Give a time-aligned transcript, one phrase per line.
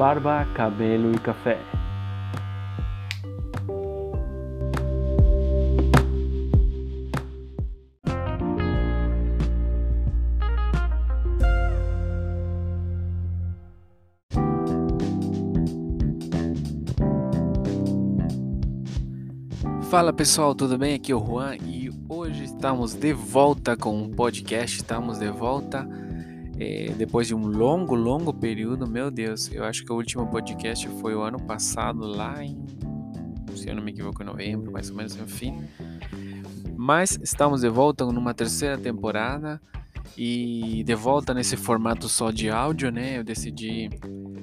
[0.00, 1.58] barba, cabelo e café.
[19.90, 20.94] Fala pessoal, tudo bem?
[20.94, 24.78] Aqui é o Juan e hoje estamos de volta com um podcast.
[24.78, 25.86] Estamos de volta
[26.60, 28.86] é, depois de um longo, longo período.
[28.86, 32.62] Meu Deus, eu acho que o último podcast foi o ano passado, lá em,
[33.56, 35.58] se eu não me equivoco, em novembro, mais ou menos, enfim.
[36.76, 39.60] Mas estamos de volta numa terceira temporada
[40.16, 43.18] e de volta nesse formato só de áudio, né?
[43.18, 43.88] Eu decidi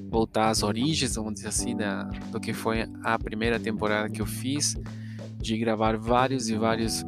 [0.10, 4.26] voltar às origens, vamos dizer assim, da, do que foi a primeira temporada que eu
[4.26, 4.76] fiz
[5.38, 7.06] de gravar vários e vários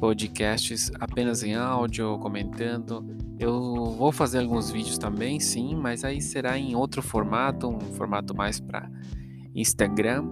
[0.00, 3.15] podcasts apenas em áudio, comentando.
[3.38, 8.34] Eu vou fazer alguns vídeos também, sim, mas aí será em outro formato, um formato
[8.34, 8.90] mais para
[9.54, 10.30] Instagram.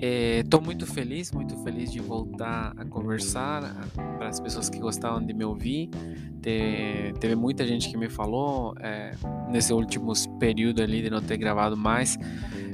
[0.00, 3.62] Estou é, muito feliz, muito feliz de voltar a conversar
[4.18, 5.88] para as pessoas que gostavam de me ouvir.
[6.42, 9.12] Te, teve muita gente que me falou é,
[9.48, 12.18] nesse último período ali de não ter gravado mais.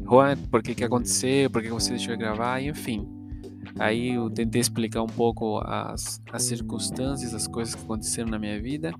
[0.03, 1.50] Juan, por que que aconteceu?
[1.50, 2.61] Por que você deixou de gravar?
[2.61, 3.06] Enfim,
[3.78, 8.61] Aí eu tentei explicar um pouco as, as circunstâncias, as coisas que aconteceram na minha
[8.61, 8.92] vida.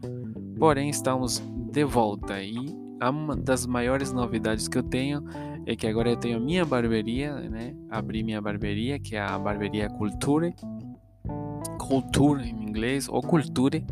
[0.59, 2.55] Porém, estamos de volta e
[3.03, 5.25] uma das maiores novidades que eu tenho
[5.67, 7.75] é que agora eu tenho minha barbearia, né?
[7.91, 10.55] Abri minha barbearia, que é a barbearia Culture.
[11.79, 13.85] Culture em inglês, ou Culture,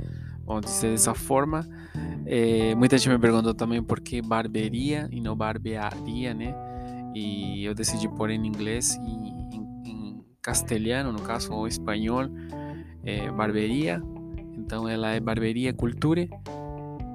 [0.45, 1.67] vamos dizer dessa forma.
[2.27, 6.55] É, muita gente me perguntou também por que barbearia e não barbearia, né?
[7.15, 9.41] E eu decidi pôr em inglês e
[10.43, 12.25] castelhano, no caso, ou espanhol,
[13.05, 14.03] é, barberia.
[14.61, 16.29] Então ela é Barberia Culture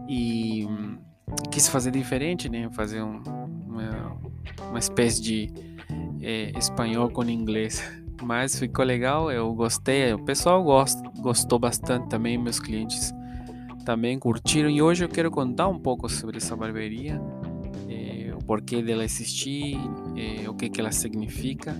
[0.10, 0.98] e hum,
[1.52, 2.70] quis fazer diferente, né?
[2.72, 3.22] Fazer um,
[3.68, 4.18] uma,
[4.70, 5.54] uma espécie de
[6.22, 7.84] é, espanhol com inglês.
[8.22, 13.14] Mas ficou legal, eu gostei, o pessoal gost, gostou bastante também, meus clientes
[13.86, 14.70] também curtiram.
[14.70, 17.22] E hoje eu quero contar um pouco sobre essa barbearia,
[17.90, 19.78] é, o porquê dela existir,
[20.16, 21.76] é, o que, que ela significa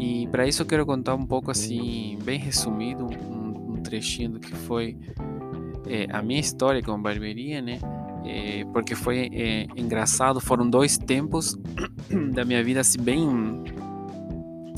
[0.00, 3.39] e para isso eu quero contar um pouco assim, bem resumido, um,
[3.80, 4.96] trechinho do que foi
[5.86, 7.78] é, a minha história com a barbearia, né?
[8.24, 11.58] É, porque foi é, engraçado, foram dois tempos
[12.32, 13.64] da minha vida assim bem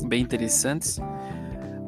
[0.07, 0.99] bem interessantes,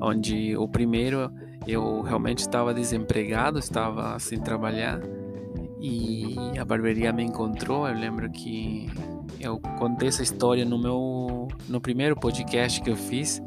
[0.02, 1.32] onde o primeiro
[1.68, 5.00] eu realmente estava desempregado, estava sem trabalhar
[5.80, 7.88] e a barbearia me encontrou.
[7.88, 8.90] Eu lembro que
[9.40, 13.42] eu contei essa história no meu no primeiro podcast que eu fiz,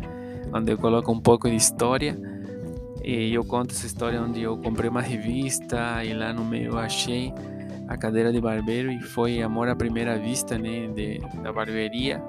[0.53, 2.19] onde eu coloco um pouco de história.
[3.09, 6.79] E eu conto essa história onde eu comprei uma revista e lá no meio eu
[6.79, 7.33] achei
[7.89, 12.23] a cadeira de barbeiro e foi amor à primeira vista, né, de, da barbearia.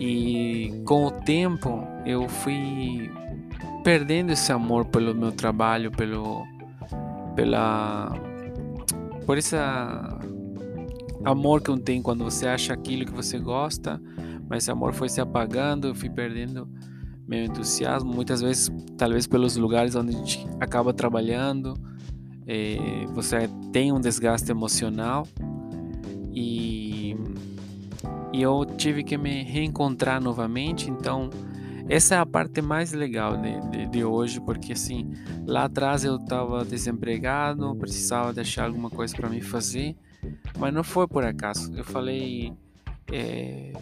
[0.00, 3.08] E com o tempo eu fui
[3.84, 6.44] perdendo esse amor pelo meu trabalho, pelo
[7.36, 8.12] pela
[9.24, 10.18] por essa
[11.24, 14.02] amor que um tem quando você acha aquilo que você gosta,
[14.48, 16.68] mas esse amor foi se apagando, eu fui perdendo
[17.30, 18.68] meu entusiasmo, muitas vezes,
[18.98, 21.74] talvez pelos lugares onde a gente acaba trabalhando,
[22.44, 25.24] eh, você tem um desgaste emocional
[26.34, 27.14] e,
[28.32, 31.30] e eu tive que me reencontrar novamente, então
[31.88, 35.12] essa é a parte mais legal de, de, de hoje, porque assim,
[35.46, 39.96] lá atrás eu estava desempregado, precisava deixar alguma coisa para me fazer,
[40.58, 41.72] mas não foi por acaso.
[41.76, 42.52] Eu falei:
[43.12, 43.72] é,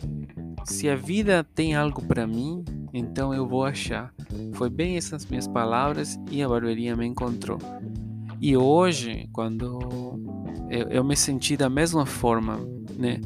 [0.64, 4.12] se a vida tem algo para mim, então eu vou achar.
[4.54, 7.58] Foi bem essas minhas palavras e a barbearia me encontrou.
[8.40, 10.18] E hoje, quando
[10.70, 12.58] eu, eu me senti da mesma forma,
[12.96, 13.20] né?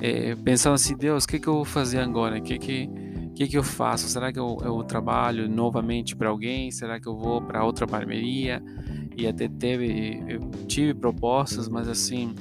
[0.00, 2.38] É, pensando assim, Deus, o que, que eu vou fazer agora?
[2.38, 2.88] O que, que,
[3.34, 4.08] que, que eu faço?
[4.08, 6.70] Será que eu, eu trabalho novamente para alguém?
[6.70, 8.62] Será que eu vou para outra barbearia?
[9.16, 12.34] E até teve, eu tive propostas, mas assim,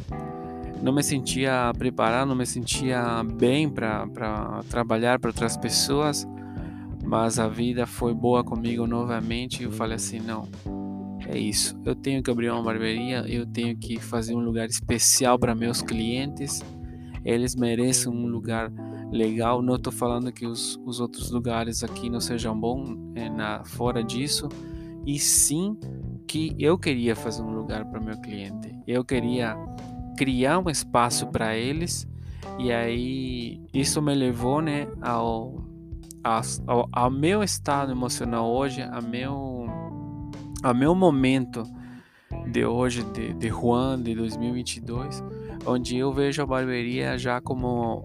[0.81, 4.07] não me sentia preparado, não me sentia bem para
[4.69, 6.27] trabalhar para outras pessoas,
[7.03, 10.47] mas a vida foi boa comigo novamente e eu falei assim, não,
[11.27, 15.37] é isso, eu tenho que abrir uma barbearia, eu tenho que fazer um lugar especial
[15.39, 16.63] para meus clientes,
[17.23, 18.71] eles merecem um lugar
[19.11, 23.63] legal, não estou falando que os, os outros lugares aqui não sejam bons é, na,
[23.63, 24.47] fora disso,
[25.05, 25.77] e sim
[26.27, 29.55] que eu queria fazer um lugar para meu cliente, eu queria
[30.17, 32.07] criar um espaço para eles
[32.59, 35.63] e aí isso me levou né ao,
[36.23, 39.67] ao, ao meu estado emocional hoje a meu
[40.63, 41.63] ao meu momento
[42.51, 45.23] de hoje de, de Juan de 2022
[45.65, 48.03] onde eu vejo a barbearia já como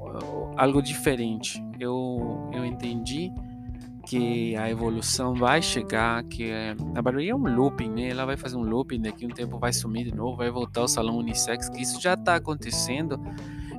[0.56, 1.62] algo diferente.
[1.78, 3.30] Eu, eu entendi
[4.12, 8.10] que a evolução vai chegar, que é, a barbearia é um looping, né?
[8.10, 10.88] Ela vai fazer um looping, daqui um tempo vai sumir de novo, vai voltar ao
[10.88, 13.18] salão unissex, que isso já está acontecendo,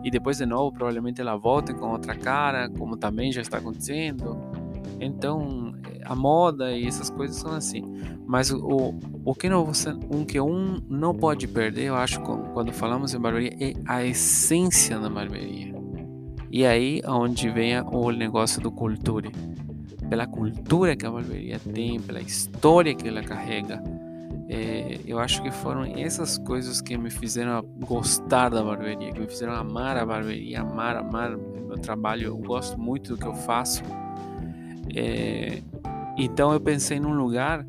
[0.04, 4.36] e depois de novo provavelmente ela volta com outra cara, como também já está acontecendo.
[5.00, 7.84] Então, a moda e essas coisas são assim.
[8.26, 12.74] Mas o, o que não você, um que um não pode perder, eu acho, quando
[12.74, 15.76] falamos em barbearia, é a essência da barbearia.
[16.50, 19.30] E aí onde vem o negócio do cultura.
[20.10, 23.82] Pela cultura que a barbearia tem, pela história que ela carrega.
[24.50, 29.28] É, eu acho que foram essas coisas que me fizeram gostar da barbearia, que me
[29.28, 32.28] fizeram amar a barbearia, amar, amar meu trabalho.
[32.28, 33.82] Eu gosto muito do que eu faço.
[34.96, 35.62] É,
[36.18, 37.66] então eu pensei num lugar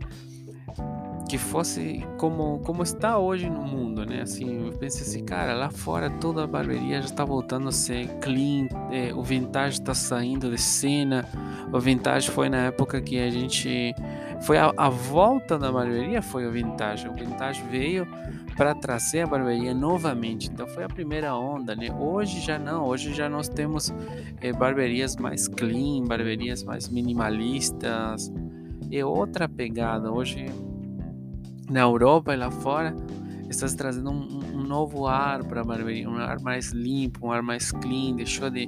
[1.29, 4.23] que fosse como como está hoje no mundo, né?
[4.23, 8.09] Assim, eu pensei assim, cara, lá fora toda a barbearia já está voltando a ser
[8.21, 11.25] clean, é, o vintage está saindo de cena.
[11.73, 13.95] O vintage foi na época que a gente
[14.43, 17.09] foi a, a volta da barbearia foi o vintage.
[17.09, 18.07] O vintage veio
[18.57, 20.51] para trazer a barbearia novamente.
[20.51, 21.89] Então foi a primeira onda, né?
[21.99, 23.93] Hoje já não, hoje já nós temos
[24.41, 28.33] é, barbearias mais clean, barbearias mais minimalistas.
[28.91, 30.13] É outra pegada.
[30.13, 30.47] Hoje
[31.69, 32.95] na Europa e lá fora
[33.49, 37.43] está trazendo um, um novo ar para a barbearia, um ar mais limpo, um ar
[37.43, 38.67] mais clean, deixou de,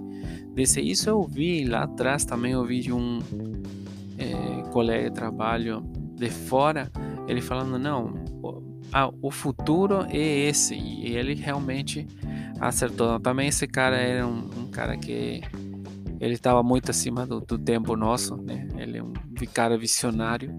[0.54, 0.82] de ser.
[0.82, 3.18] Isso eu vi lá atrás também, eu vi de um
[4.18, 5.82] é, colega de trabalho
[6.14, 6.90] de fora,
[7.26, 8.14] ele falando, não,
[9.20, 10.74] o futuro é esse.
[10.74, 12.06] E ele realmente
[12.60, 13.18] acertou.
[13.20, 15.42] Também esse cara era um, um cara que
[16.18, 18.68] ele estava muito acima do, do, tempo nosso, né?
[18.78, 19.12] Ele é um
[19.52, 20.50] cara visionário.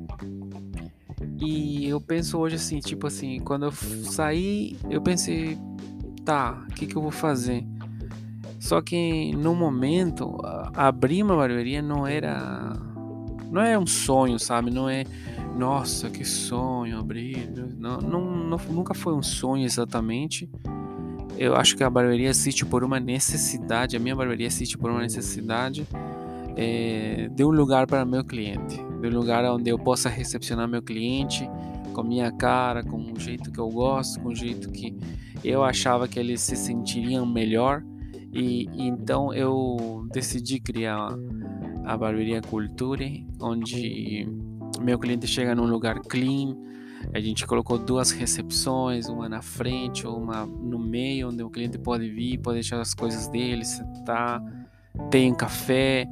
[1.40, 5.58] E eu penso hoje assim, tipo assim, quando eu saí, eu pensei,
[6.26, 7.66] tá, o que, que eu vou fazer?
[8.60, 10.38] Só que no momento,
[10.74, 12.74] abrir uma barbearia não era.
[13.52, 14.72] Não é um sonho, sabe?
[14.72, 15.06] Não é
[15.58, 17.50] nossa, que sonho abrir.
[17.78, 20.50] Não, não, não, nunca foi um sonho exatamente.
[21.38, 25.02] Eu acho que a barbearia existe por uma necessidade, a minha barbearia existe por uma
[25.02, 25.88] necessidade
[26.56, 31.50] é, de um lugar para meu cliente, um lugar onde eu possa recepcionar meu cliente
[31.94, 34.96] com a minha cara, com o jeito que eu gosto, com o jeito que
[35.44, 37.84] eu achava que eles se sentiriam melhor.
[38.32, 41.10] E, e então eu decidi criar
[41.86, 44.28] a Barbearia Culture, onde
[44.82, 46.56] meu cliente chega num lugar clean.
[47.14, 52.10] A gente colocou duas recepções, uma na frente, uma no meio, onde o cliente pode
[52.10, 54.42] vir, pode deixar as coisas dele, sentar.
[55.10, 56.06] Tem café.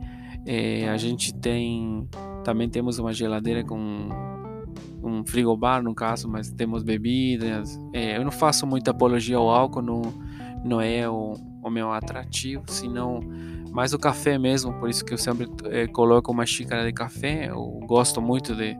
[0.48, 2.08] É, a gente tem
[2.46, 4.08] também temos uma geladeira com
[5.04, 7.80] um frigobar no caso, mas temos bebidas.
[7.92, 10.02] É, eu não faço muita apologia ao álcool, não,
[10.64, 11.34] não é o,
[11.64, 13.20] o meu atrativo, senão
[13.72, 17.50] mais o café mesmo, por isso que eu sempre é, coloco uma xícara de café.
[17.50, 18.78] Eu gosto muito de,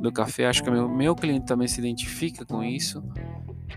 [0.00, 3.04] do café, acho que meu, meu cliente também se identifica com isso.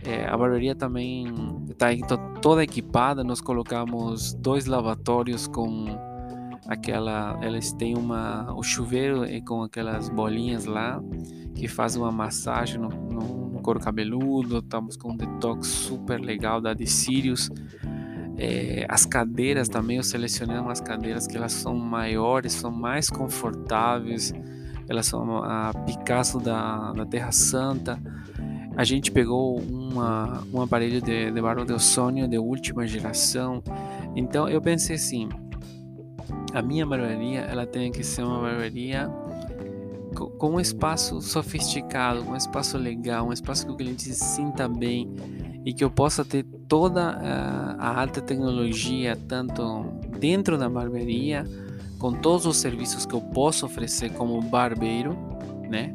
[0.05, 1.25] É, a barbearia também
[1.69, 3.25] está toda equipada.
[3.25, 6.06] Nós colocamos dois lavatórios com
[6.67, 11.01] aquela, elas têm uma o chuveiro com aquelas bolinhas lá
[11.55, 14.59] que faz uma massagem no, no, no couro cabeludo.
[14.59, 17.49] Estamos com um detox super legal da de Sirius.
[18.37, 24.31] É, as cadeiras também, eu selecionei umas cadeiras que elas são maiores, são mais confortáveis,
[24.87, 27.99] elas são a Picasso da, da Terra Santa.
[28.75, 33.63] A gente pegou uma, um aparelho de, de barulho de ozônio de última geração.
[34.15, 35.27] Então eu pensei assim,
[36.53, 39.09] a minha barbearia ela tem que ser uma barbearia
[40.37, 45.13] com, um espaço sofisticado, um espaço legal, um espaço que o cliente se sinta bem
[45.63, 49.83] e que eu possa ter toda a, a alta tecnologia, tanto
[50.19, 51.45] dentro da barbearia,
[51.99, 55.17] com todos os serviços que eu posso oferecer como barbeiro,
[55.69, 55.93] né?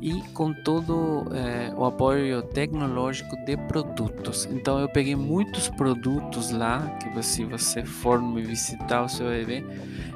[0.00, 4.46] E com todo é, o apoio tecnológico de produtos.
[4.50, 9.64] Então eu peguei muitos produtos lá, que se você for me visitar, você vai ver.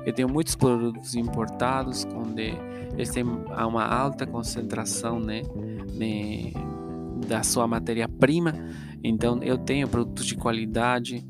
[0.05, 2.55] Eu tenho muitos produtos importados, onde
[2.93, 5.43] eles têm uma alta concentração né,
[5.95, 6.53] né
[7.27, 8.55] da sua matéria-prima
[9.03, 11.27] então eu tenho produtos de qualidade,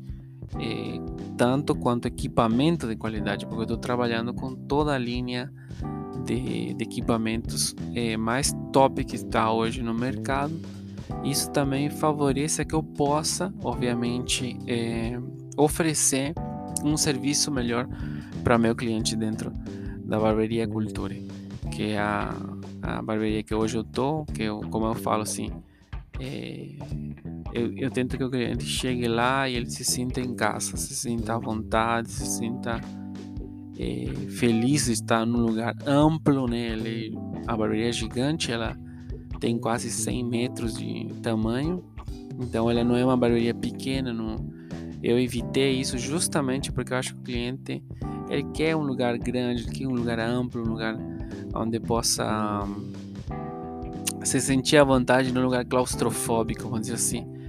[0.59, 0.99] eh,
[1.37, 5.51] tanto quanto equipamento de qualidade, porque eu estou trabalhando com toda a linha
[6.25, 10.59] de, de equipamentos eh, mais top que está hoje no mercado.
[11.23, 15.19] Isso também favorece que eu possa, obviamente, eh,
[15.57, 16.33] oferecer
[16.83, 17.87] um serviço melhor
[18.43, 19.51] para meu cliente dentro
[20.03, 21.27] da barbearia Culture,
[21.71, 22.33] que é a,
[22.81, 25.51] a barbearia que hoje eu tô, que eu, como eu falo assim,
[26.19, 26.67] É,
[27.53, 30.95] eu, eu, tento que o cliente chegue lá e ele se sinta em casa, se
[30.95, 32.79] sinta à vontade, se sinta
[33.77, 36.69] é, feliz de estar num lugar amplo, né?
[36.69, 38.77] Ele, a barbearia é gigante, ela
[39.39, 41.83] tem quase 100 metros de tamanho,
[42.39, 44.13] então ela não é uma barbearia pequena.
[44.13, 44.35] Não,
[45.01, 47.83] eu evitei isso justamente porque eu acho que o cliente
[48.29, 50.97] ele quer um lugar grande, quer um lugar amplo, um lugar
[51.53, 52.91] onde possa um,
[54.23, 57.40] se sentir à vontade num lugar claustrofóbico, vamos dizer assim.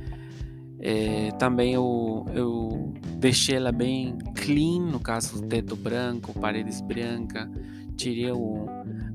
[0.85, 7.49] É, também eu, eu deixei ela bem clean, no caso teto branco, paredes brancas,
[7.97, 8.67] tirei o,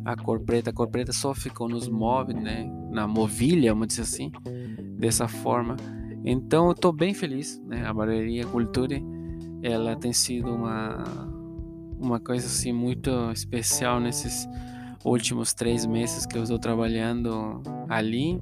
[0.06, 4.04] a cor preta, a cor preta só ficou nos móveis, né, na movilha, vamos dizer
[4.04, 4.32] assim,
[4.98, 5.76] dessa forma.
[6.24, 8.98] Então eu estou bem feliz, né, a barbearia Cultura,
[9.62, 11.04] ela tem sido uma,
[12.00, 14.48] uma coisa assim muito especial nesses
[15.04, 18.42] últimos três meses que eu estou trabalhando ali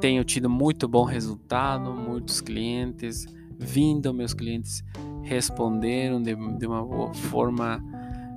[0.00, 3.26] tenho tido muito bom resultado, muitos clientes
[3.58, 4.84] vindo, meus clientes
[5.22, 7.82] responderam de, de uma forma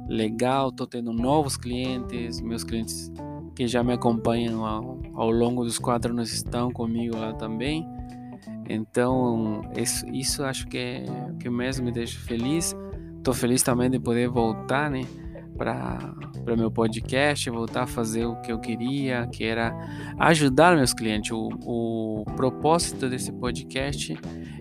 [0.08, 3.12] legal, estou tendo novos clientes, meus clientes
[3.56, 7.86] que já me acompanham ao, ao longo dos quatro anos estão comigo lá também.
[8.70, 12.76] Então, isso, isso acho que é o que mesmo me deixa feliz.
[13.18, 15.02] Estou feliz também de poder voltar, né?
[15.60, 16.16] para
[16.58, 19.74] meu podcast, voltar a fazer o que eu queria, que era
[20.18, 21.32] ajudar meus clientes.
[21.32, 24.18] O, o propósito desse podcast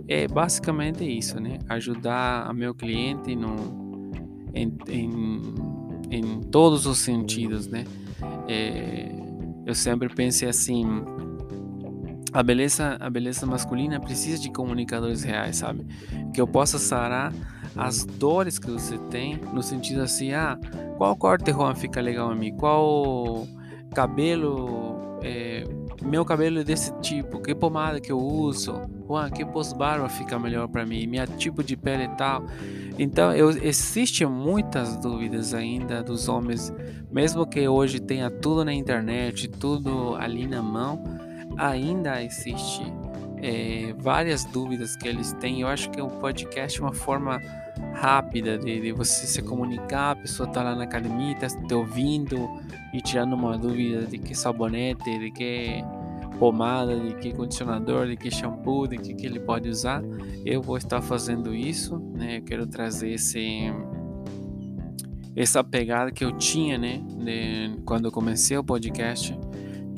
[0.07, 1.59] é basicamente isso, né?
[1.69, 4.11] Ajudar a meu cliente no,
[4.55, 5.43] em, em,
[6.11, 7.85] em todos os sentidos, né?
[8.49, 9.11] É,
[9.67, 10.85] eu sempre pensei assim,
[12.33, 15.87] a beleza, a beleza masculina precisa de comunicadores reais, sabe?
[16.33, 17.33] Que eu possa sarar
[17.79, 20.59] as dores que você tem, no sentido assim, ah,
[20.97, 22.53] qual corte Juan fica legal a mim?
[22.57, 23.47] Qual
[23.95, 25.65] cabelo, é,
[26.03, 27.41] meu cabelo é desse tipo?
[27.41, 28.83] Que pomada que eu uso?
[29.07, 31.07] Juan, que pós-barba fica melhor para mim?
[31.07, 32.45] Minha tipo de pele e tal.
[32.99, 36.73] Então, eu, existem muitas dúvidas ainda dos homens,
[37.13, 41.03] mesmo que hoje tenha tudo na internet, tudo ali na mão
[41.57, 42.83] ainda existe
[43.43, 45.61] é, várias dúvidas que eles têm.
[45.61, 47.41] Eu acho que o podcast é uma forma
[48.01, 50.13] rápida de, de você se comunicar.
[50.13, 52.49] A pessoa está lá na academia, está te ouvindo
[52.93, 55.85] e tirando uma dúvida de que sabonete, de que
[56.39, 60.03] pomada, de que condicionador, de que shampoo, de que, que ele pode usar.
[60.45, 62.39] Eu vou estar fazendo isso, né?
[62.39, 63.73] Eu quero trazer esse
[65.37, 69.39] essa pegada que eu tinha, né, de, quando eu comecei o podcast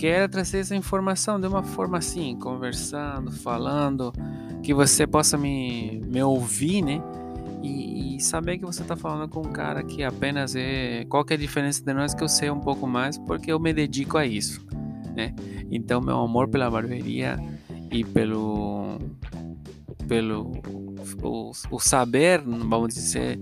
[0.01, 4.11] quero trazer essa informação de uma forma assim, conversando, falando,
[4.63, 7.03] que você possa me, me ouvir, né?
[7.63, 11.05] E, e saber que você está falando com um cara que apenas é.
[11.09, 13.61] Qual que é a diferença de nós que eu sei um pouco mais, porque eu
[13.61, 14.65] me dedico a isso,
[15.15, 15.35] né?
[15.71, 17.39] Então, meu amor pela barbearia
[17.91, 18.99] e pelo.
[20.09, 20.53] pelo.
[21.23, 23.39] o, o saber, vamos dizer,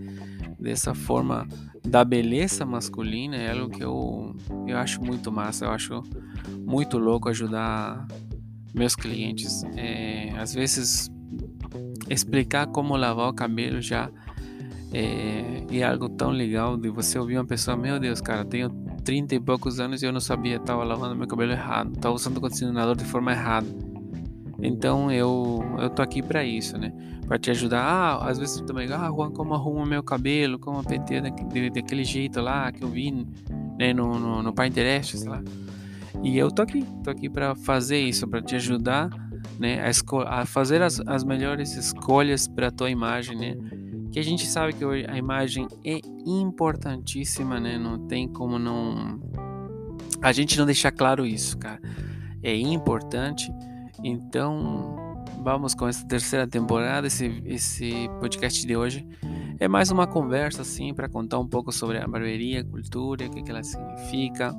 [0.58, 1.46] dessa forma
[1.86, 6.02] da beleza masculina é algo que eu, eu acho muito massa, eu acho
[6.66, 8.06] muito louco ajudar
[8.74, 9.62] meus clientes.
[9.76, 11.10] É, às vezes
[12.08, 14.10] explicar como lavar o cabelo já
[14.92, 18.70] é, é, algo tão legal de você ouvir uma pessoa, meu Deus, cara, tenho
[19.04, 22.40] 30 e poucos anos e eu não sabia, estava lavando meu cabelo errado, estava usando
[22.40, 23.66] condicionador de forma errada.
[24.60, 26.92] Então eu eu tô aqui para isso, né?
[27.26, 27.80] Para te ajudar.
[27.80, 32.40] Ah, às vezes também, ah, Juan, como arruma meu cabelo, como penteia daquele, daquele jeito
[32.40, 33.12] lá que eu vi
[33.78, 35.42] né, no, no, no Pinterest, sei lá.
[36.22, 39.10] E eu tô aqui, tô aqui para fazer isso, para te ajudar,
[39.58, 43.56] né, a, a fazer as, as melhores escolhas para tua imagem, né?
[44.10, 47.78] Que a gente sabe que a imagem é importantíssima, né?
[47.78, 49.20] Não tem como não
[50.20, 51.80] a gente não deixar claro isso, cara.
[52.42, 53.52] É importante
[54.02, 57.06] então, vamos com essa terceira temporada.
[57.06, 59.06] Esse, esse podcast de hoje
[59.58, 63.30] é mais uma conversa, assim, para contar um pouco sobre a barbearia, a cultura, o
[63.30, 64.54] que, que ela significa.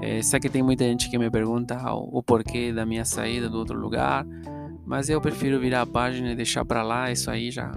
[0.00, 3.48] É, sei que tem muita gente que me pergunta o, o porquê da minha saída
[3.48, 4.26] do outro lugar,
[4.86, 7.10] mas eu prefiro virar a página e deixar para lá.
[7.10, 7.72] Isso aí já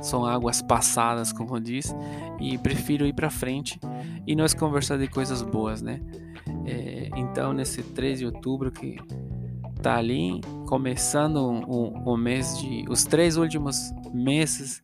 [0.00, 1.94] são águas passadas, como diz,
[2.40, 3.78] e prefiro ir para frente
[4.26, 6.00] e nós conversar de coisas boas, né?
[6.64, 8.96] É, então, nesse 3 de outubro, que
[9.82, 14.82] tá ali começando o, o, mês de os três últimos meses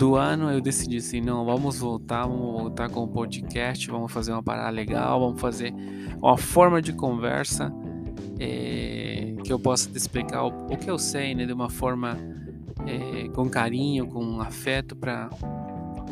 [0.00, 4.32] do ano eu decidi assim não vamos voltar vamos voltar com o podcast vamos fazer
[4.32, 5.74] uma parada legal vamos fazer
[6.22, 7.70] uma forma de conversa
[8.38, 12.16] é, que eu possa te explicar o, o, que eu sei né de uma forma
[12.86, 15.28] é, com carinho com afeto para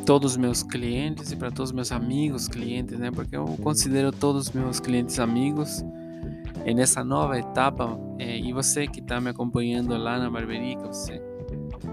[0.05, 4.13] todos os meus clientes e para todos os meus amigos clientes né porque eu considero
[4.13, 5.83] todos os meus clientes amigos
[6.67, 7.99] é nessa nova etapa.
[8.19, 11.23] É, e você que está me acompanhando lá na barbearia, que você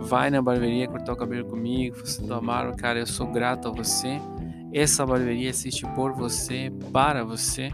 [0.06, 3.72] vai na barbearia cortar o cabelo comigo, você do Amaro, cara, eu sou grato a
[3.72, 4.22] você.
[4.72, 7.72] Essa barbearia existe por você, para você.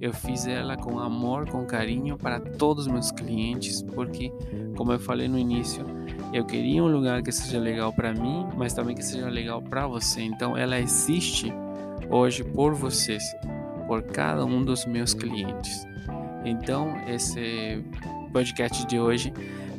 [0.00, 4.32] Eu fiz ela com amor, com carinho para todos os meus clientes, porque,
[4.76, 5.84] como eu falei no início,
[6.32, 9.86] eu queria um lugar que seja legal para mim, mas também que seja legal para
[9.86, 10.22] você.
[10.22, 11.52] Então, ela existe
[12.10, 13.22] hoje por vocês,
[13.86, 15.86] por cada um dos meus clientes.
[16.44, 17.84] Então, esse
[18.32, 19.32] podcast de hoje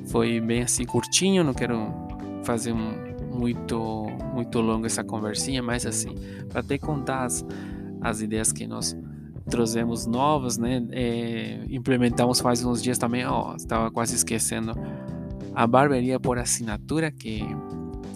[0.06, 1.92] foi bem assim curtinho, não quero
[2.44, 6.16] fazer muito muito longo essa conversinha, mas assim,
[6.50, 7.46] para até contar as,
[8.02, 8.96] as ideias que nós
[9.50, 10.86] trouxemos novas, né?
[10.92, 14.74] É, implementamos faz uns dias também, ó, estava quase esquecendo
[15.54, 17.44] a barbearia por assinatura, que,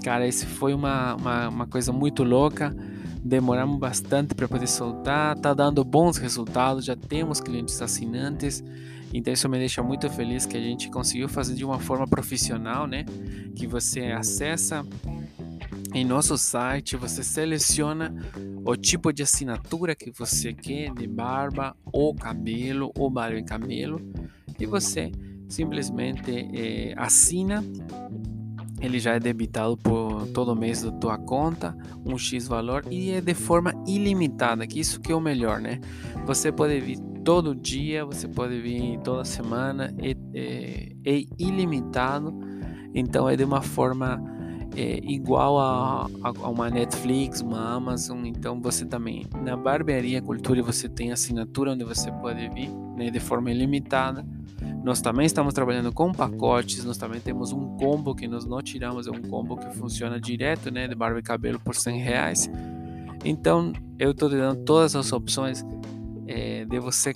[0.04, 2.76] cara, esse foi uma, uma, uma coisa muito louca.
[3.24, 8.64] Demoramos bastante para poder soltar, tá dando bons resultados, já temos clientes assinantes.
[9.14, 12.88] Então isso me deixa muito feliz que a gente conseguiu fazer de uma forma profissional,
[12.88, 13.06] né?
[13.56, 14.86] Que você acessa
[15.94, 18.14] em nosso site, você seleciona
[18.66, 24.02] o tipo de assinatura que você quer de barba ou cabelo ou barba e cabelo
[24.60, 25.12] e você
[25.48, 27.64] simplesmente é, assina.
[28.80, 33.22] Ele já é debitado por todo mês da tua conta, um X valor e é
[33.22, 35.80] de forma ilimitada, que isso que é o melhor, né?
[36.28, 42.34] Você pode todo dia, você pode vir toda semana, é, é, é ilimitado,
[42.96, 44.18] então é de uma forma
[44.78, 48.26] é, igual a, a, uma Netflix, uma Amazon.
[48.26, 53.20] Então você também na barbearia Cultura você tem assinatura onde você pode vir né, de
[53.20, 54.26] forma ilimitada.
[54.82, 59.06] Nós também estamos trabalhando com pacotes, nós também temos um combo que nós não tiramos,
[59.06, 62.50] é um combo que funciona direto, né, de barba e cabelo por 100 reais.
[63.26, 65.66] Então eu estou te dando todas as opções
[66.28, 67.14] é, de você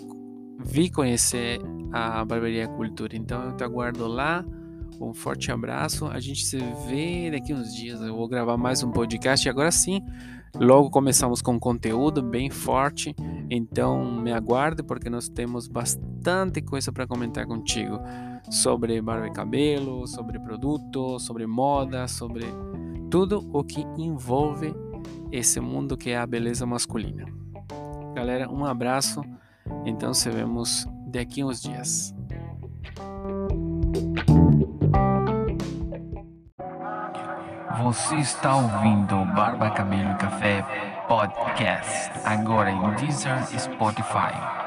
[0.64, 1.60] vir conhecer
[1.92, 3.16] a Barbearia Cultura.
[3.16, 4.46] Então eu te aguardo lá.
[5.00, 6.06] Um forte abraço.
[6.08, 6.58] A gente se
[6.88, 8.02] vê daqui uns dias.
[8.02, 9.48] Eu vou gravar mais um podcast.
[9.48, 10.02] E agora sim,
[10.56, 13.16] logo começamos com conteúdo bem forte.
[13.50, 18.00] Então me aguarde, porque nós temos bastante coisa para comentar contigo
[18.50, 22.46] sobre barba e cabelo, sobre produto, sobre moda, sobre
[23.10, 24.74] tudo o que envolve
[25.32, 27.41] esse mundo que é a beleza masculina.
[28.14, 29.24] Galera, um abraço.
[29.86, 32.14] Então, se vemos daqui uns dias.
[37.84, 40.64] Você está ouvindo Barba Cabelo Café
[41.08, 44.61] Podcast, agora em Deezer Spotify.